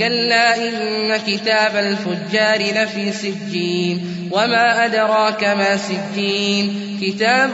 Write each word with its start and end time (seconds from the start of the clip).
كلا 0.00 0.56
إن 0.56 1.16
كتاب 1.16 1.76
الفجار 1.76 2.82
لفي 2.82 3.12
سجين 3.12 4.28
وما 4.32 4.84
أدراك 4.84 5.44
ما 5.44 5.76
سجين 5.76 6.98
كتاب 7.02 7.50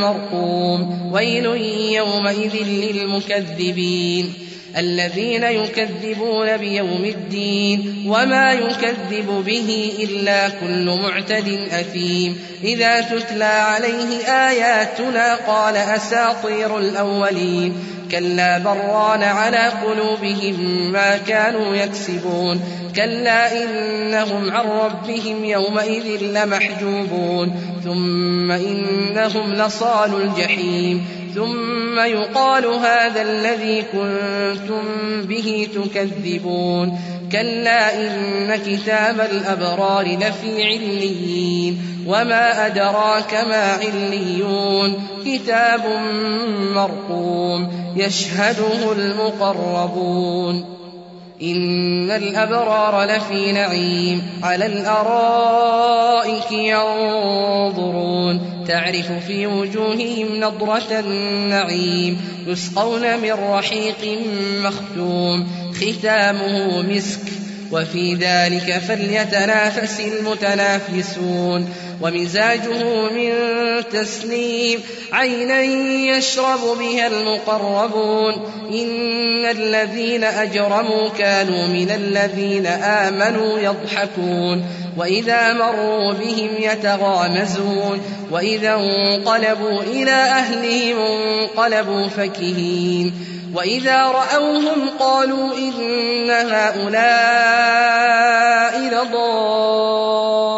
مرقوم 0.00 1.12
ويل 1.12 1.46
يومئذ 1.92 2.54
للمكذبين 2.64 4.32
الذين 4.76 5.42
يكذبون 5.42 6.56
بيوم 6.56 7.04
الدين 7.04 8.04
وما 8.06 8.52
يكذب 8.52 9.44
به 9.46 9.92
إلا 9.98 10.48
كل 10.48 10.98
معتد 11.02 11.48
أثيم 11.70 12.38
إذا 12.64 13.00
تتلى 13.00 13.44
عليه 13.44 14.26
آياتنا 14.28 15.34
قال 15.34 15.76
أساطير 15.76 16.78
الأولين 16.78 17.74
كلا 18.10 18.58
بران 18.58 19.22
على 19.22 19.72
قلوبهم 19.86 20.90
ما 20.92 21.16
كانوا 21.16 21.76
يكسبون. 21.76 22.60
كلا 22.96 23.64
إنهم 23.64 24.50
عن 24.50 24.66
ربهم 24.66 25.44
يومئذ 25.44 26.22
لمحجوبون. 26.22 27.60
ثم 27.84 28.50
إنهم 28.50 29.54
لصال 29.54 30.22
الجحيم. 30.22 31.06
ثم 31.34 31.98
يقال 31.98 32.66
هذا 32.66 33.22
الذي 33.22 33.82
كنتم 33.92 34.82
به 35.22 35.68
تكذبون. 35.74 36.98
كلا 37.32 37.94
إن 37.94 38.56
كتاب 38.56 39.20
الأبرار 39.20 40.18
لفي 40.18 40.64
عليين. 40.64 41.97
وما 42.08 42.66
أدراك 42.66 43.34
ما 43.34 43.72
عليون 43.72 45.08
كتاب 45.24 45.80
مرقوم 46.74 47.92
يشهده 47.96 48.92
المقربون 48.92 50.64
إن 51.42 52.10
الأبرار 52.10 53.04
لفي 53.04 53.52
نعيم 53.52 54.22
على 54.42 54.66
الأرائك 54.66 56.52
ينظرون 56.52 58.40
تعرف 58.68 59.12
في 59.26 59.46
وجوههم 59.46 60.36
نضرة 60.36 60.98
النعيم 60.98 62.20
يسقون 62.46 63.18
من 63.20 63.32
رحيق 63.32 64.18
مختوم 64.62 65.46
ختامه 65.74 66.82
مسك 66.82 67.20
وفي 67.72 68.14
ذلك 68.14 68.78
فليتنافس 68.78 70.00
المتنافسون 70.00 71.68
ومزاجه 72.02 73.08
من 73.12 73.32
تسنيم 73.92 74.80
عينا 75.12 75.62
يشرب 76.16 76.60
بها 76.78 77.06
المقربون 77.06 78.34
إن 78.72 79.44
الذين 79.44 80.24
أجرموا 80.24 81.08
كانوا 81.18 81.66
من 81.66 81.90
الذين 81.90 82.66
آمنوا 82.66 83.58
يضحكون 83.58 84.64
وإذا 84.96 85.52
مروا 85.52 86.12
بهم 86.12 86.50
يتغامزون 86.58 88.00
وإذا 88.30 88.74
انقلبوا 88.74 89.82
إلى 89.82 90.10
أهلهم 90.10 90.96
انقلبوا 90.98 92.08
فكهين 92.08 93.14
وإذا 93.54 94.02
رأوهم 94.02 94.90
قالوا 94.98 95.56
إن 95.56 96.30
هؤلاء 96.30 97.78
لضالون 98.80 100.57